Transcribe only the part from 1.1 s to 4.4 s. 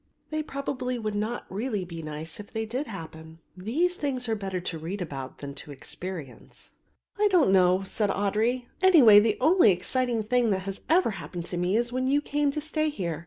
not really be nice if they did happen. These things are